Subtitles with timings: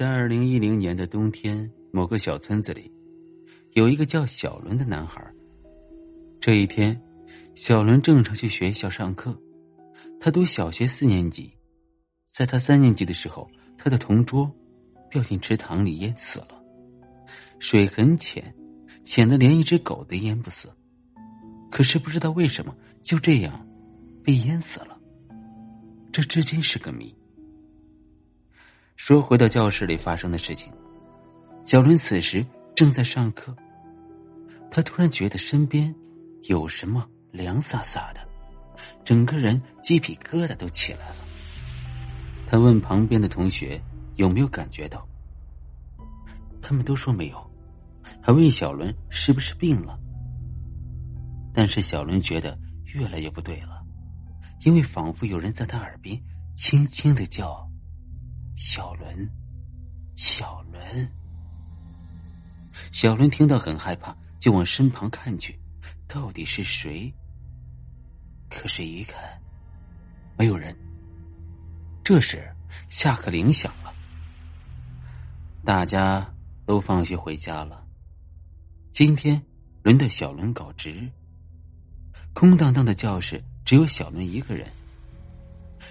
[0.00, 2.90] 在二零一零年的冬天，某个小村子里，
[3.72, 5.22] 有一个叫小伦的男孩。
[6.40, 6.98] 这一天，
[7.54, 9.38] 小伦正常去学校上课。
[10.18, 11.52] 他读小学四年级，
[12.24, 13.46] 在他三年级的时候，
[13.76, 14.50] 他的同桌
[15.10, 16.64] 掉进池塘里淹死了。
[17.58, 18.54] 水很浅，
[19.04, 20.70] 浅的连一只狗都淹不死。
[21.70, 23.68] 可是不知道为什么，就这样
[24.24, 24.98] 被淹死了。
[26.10, 27.14] 这至今是个谜。
[29.02, 30.70] 说回到教室里发生的事情，
[31.64, 32.44] 小伦此时
[32.76, 33.56] 正在上课，
[34.70, 35.92] 他突然觉得身边
[36.42, 38.20] 有什么凉飒飒的，
[39.02, 41.16] 整个人鸡皮疙瘩都起来了。
[42.46, 43.82] 他问旁边的同学
[44.16, 45.08] 有没有感觉到，
[46.60, 47.50] 他们都说没有，
[48.20, 49.98] 还问小伦是不是病了。
[51.54, 53.82] 但是小伦觉得越来越不对了，
[54.60, 56.22] 因为仿佛有人在他耳边
[56.54, 57.66] 轻轻的叫。
[58.62, 59.26] 小伦，
[60.16, 61.10] 小伦，
[62.92, 65.58] 小伦听到很害怕，就往身旁看去，
[66.06, 67.10] 到底是谁？
[68.50, 69.18] 可是，一看，
[70.36, 70.76] 没有人。
[72.04, 72.54] 这时，
[72.90, 73.94] 下课铃响了，
[75.64, 76.30] 大家
[76.66, 77.82] 都放学回家了。
[78.92, 79.42] 今天
[79.82, 81.10] 轮到小伦搞值，
[82.34, 84.70] 空荡荡的教室只有小伦一个人。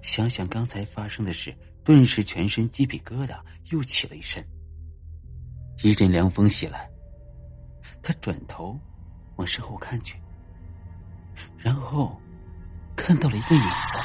[0.00, 1.52] 想想刚才发生的事。
[1.84, 3.38] 顿时，全身鸡皮疙瘩
[3.70, 4.44] 又起了一身。
[5.82, 6.88] 一阵凉风袭来，
[8.02, 8.78] 他转头
[9.36, 10.16] 往身后看去，
[11.58, 12.20] 然后
[12.94, 13.98] 看到了一个影子，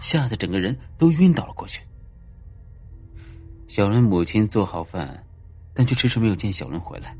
[0.00, 1.80] 吓得整个人都晕倒了过去。
[3.68, 5.24] 小伦母亲做好饭，
[5.72, 7.16] 但却迟迟没有见小伦回来，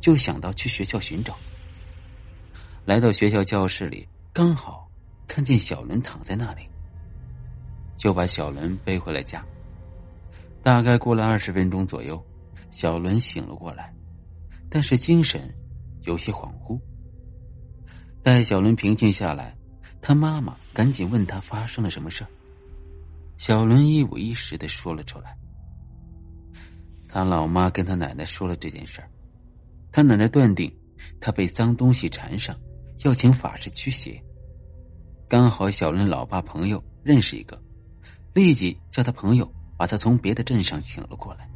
[0.00, 1.34] 就想到去学校寻找。
[2.84, 4.90] 来到学校教室里，刚好
[5.26, 6.68] 看见小伦躺在那里。
[8.02, 9.46] 就把小伦背回了家。
[10.60, 12.20] 大概过了二十分钟左右，
[12.72, 13.94] 小伦醒了过来，
[14.68, 15.48] 但是精神
[16.00, 16.76] 有些恍惚。
[18.20, 19.56] 待小伦平静下来，
[20.00, 22.26] 他妈妈赶紧问他发生了什么事
[23.38, 25.38] 小伦一五一十的说了出来。
[27.08, 29.08] 他老妈跟他奶奶说了这件事儿，
[29.92, 30.76] 他奶奶断定
[31.20, 32.58] 他被脏东西缠上，
[33.04, 34.20] 要请法师驱邪。
[35.28, 37.61] 刚好小伦老爸朋友认识一个。
[38.34, 41.48] 立即叫他朋友把他从别的镇上请了过来。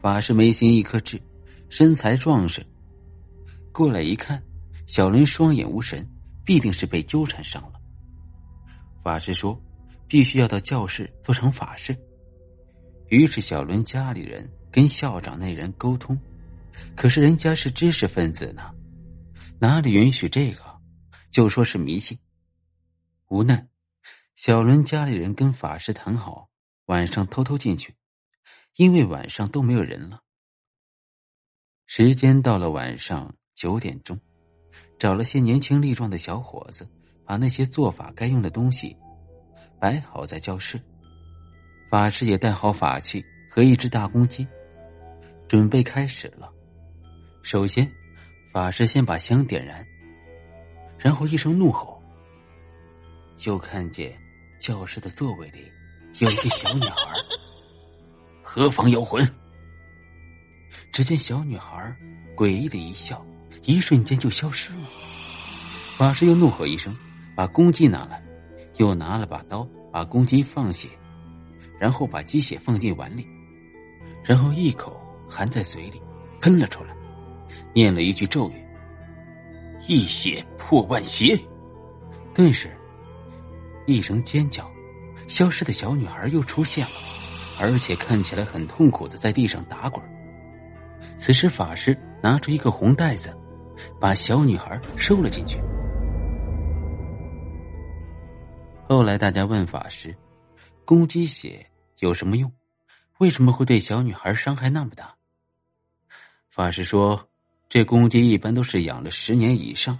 [0.00, 1.20] 法师眉心一颗痣，
[1.68, 2.64] 身材壮实。
[3.72, 4.42] 过来一看，
[4.86, 6.08] 小伦双眼无神，
[6.44, 7.80] 必定是被纠缠上了。
[9.02, 9.60] 法师说
[10.08, 11.96] ：“必须要到教室做成法事。”
[13.08, 16.18] 于是小伦家里人跟校长那人沟通，
[16.96, 18.70] 可是人家是知识分子呢，
[19.58, 20.62] 哪里允许这个？
[21.30, 22.18] 就说是迷信。
[23.28, 23.69] 无奈。
[24.34, 26.48] 小伦家里人跟法师谈好，
[26.86, 27.94] 晚上偷偷进去，
[28.76, 30.20] 因为晚上都没有人了。
[31.86, 34.18] 时间到了晚上九点钟，
[34.98, 36.88] 找了些年轻力壮的小伙子，
[37.26, 38.96] 把那些做法该用的东西
[39.78, 40.80] 摆好在教室。
[41.90, 44.46] 法师也带好法器和一只大公鸡，
[45.48, 46.50] 准备开始了。
[47.42, 47.90] 首先，
[48.52, 49.84] 法师先把香点燃，
[50.96, 51.99] 然后一声怒吼，
[53.40, 54.16] 就看见。
[54.60, 55.72] 教室的座位里
[56.18, 57.14] 有一个小女孩，
[58.42, 59.26] 何方妖魂？
[60.92, 61.96] 只见小女孩
[62.36, 63.24] 诡异的一笑，
[63.62, 64.80] 一瞬间就消失了。
[65.96, 66.94] 法师又怒吼一声，
[67.34, 68.22] 把公鸡拿来，
[68.76, 70.86] 又拿了把刀，把公鸡放血，
[71.78, 73.26] 然后把鸡血放进碗里，
[74.22, 76.02] 然后一口含在嘴里，
[76.42, 76.94] 喷了出来，
[77.72, 78.62] 念了一句咒语
[79.88, 81.34] ：“一血破万邪。”
[82.34, 82.70] 顿时。
[83.90, 84.70] 一声尖叫，
[85.26, 86.92] 消失的小女孩又出现了，
[87.58, 90.04] 而且看起来很痛苦的在地上打滚。
[91.18, 93.36] 此时，法师拿出一个红袋子，
[94.00, 95.58] 把小女孩收了进去。
[98.88, 100.14] 后来，大家问法师
[100.84, 101.64] ：“公鸡血
[101.98, 102.50] 有什么用？
[103.18, 105.14] 为什么会对小女孩伤害那么大？”
[106.50, 107.28] 法师说
[107.68, 109.98] ：“这公鸡一般都是养了十年以上，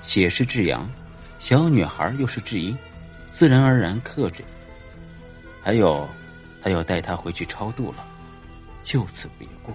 [0.00, 0.90] 血是至阳。”
[1.38, 2.76] 小女孩又是智英，
[3.26, 4.42] 自然而然克制。
[5.62, 6.08] 还有，
[6.62, 8.04] 他要带她回去超度了，
[8.82, 9.74] 就此别过。